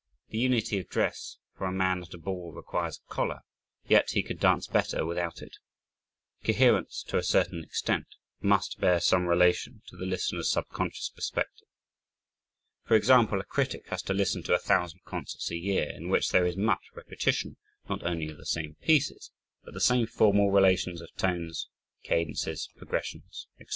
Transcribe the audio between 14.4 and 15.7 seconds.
to a thousand concerts a